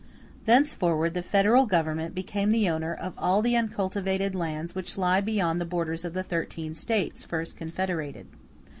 *x 0.37 0.45
Thenceforward 0.45 1.13
the 1.13 1.21
Federal 1.21 1.67
Government 1.67 2.15
became 2.15 2.49
the 2.49 2.67
owner 2.67 2.91
of 2.91 3.13
all 3.19 3.43
the 3.43 3.55
uncultivated 3.55 4.33
lands 4.33 4.73
which 4.73 4.97
lie 4.97 5.21
beyond 5.21 5.61
the 5.61 5.63
borders 5.63 6.03
of 6.03 6.13
the 6.15 6.23
thirteen 6.23 6.73
States 6.73 7.23
first 7.23 7.55
confederated. 7.55 8.25